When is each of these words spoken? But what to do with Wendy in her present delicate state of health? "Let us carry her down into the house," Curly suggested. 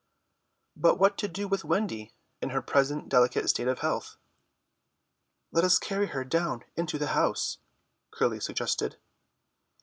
But 0.75 0.95
what 0.95 1.15
to 1.19 1.27
do 1.27 1.47
with 1.47 1.63
Wendy 1.63 2.15
in 2.41 2.49
her 2.49 2.63
present 2.63 3.07
delicate 3.07 3.47
state 3.51 3.67
of 3.67 3.81
health? 3.81 4.17
"Let 5.51 5.63
us 5.63 5.77
carry 5.77 6.07
her 6.07 6.23
down 6.23 6.63
into 6.75 6.97
the 6.97 7.09
house," 7.13 7.59
Curly 8.09 8.39
suggested. 8.39 8.97